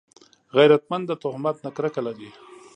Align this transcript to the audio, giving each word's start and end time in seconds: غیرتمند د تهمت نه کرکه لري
غیرتمند 0.55 1.05
د 1.07 1.11
تهمت 1.23 1.55
نه 1.65 1.69
کرکه 1.75 2.01
لري 2.07 2.29